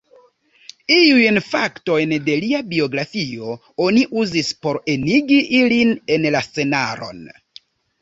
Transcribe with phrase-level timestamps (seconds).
[0.95, 3.53] Iujn faktojn de lia biografio
[3.87, 7.27] oni uzis por enigi ilin en la scenaron.